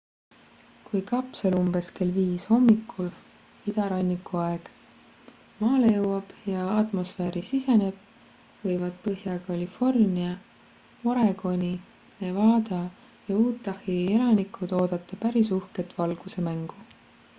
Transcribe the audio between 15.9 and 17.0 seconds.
valgusemängu